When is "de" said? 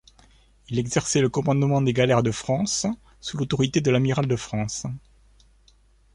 2.23-2.31, 3.81-3.91, 4.25-4.35